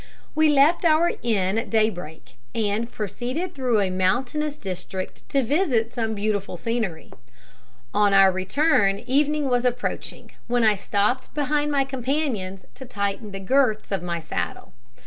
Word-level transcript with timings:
We 0.33 0.49
left 0.49 0.83
our 0.83 1.11
inn 1.21 1.59
at 1.59 1.69
daybreak, 1.69 2.35
and 2.55 2.91
proceeded 2.91 3.53
through 3.53 3.79
a 3.81 3.91
mountainous 3.91 4.57
district 4.57 5.29
to 5.29 5.43
visit 5.43 5.93
some 5.93 6.15
beautiful 6.15 6.57
scenery. 6.57 7.11
On 7.93 8.11
our 8.11 8.31
return 8.31 8.97
evening 9.05 9.47
was 9.47 9.63
approaching, 9.63 10.31
when 10.47 10.63
I 10.63 10.73
stopped 10.73 11.35
behind 11.35 11.71
my 11.71 11.83
companions 11.83 12.65
to 12.73 12.85
tighten 12.87 13.29
the 13.29 13.39
girths 13.39 13.91
of 13.91 14.01
my 14.01 14.19
saddle. 14.19 14.73